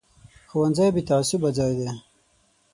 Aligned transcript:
ښوونځی 0.49 0.87
بې 0.95 1.01
تعصبه 1.09 1.49
ځای 1.57 1.73
دی 1.79 1.89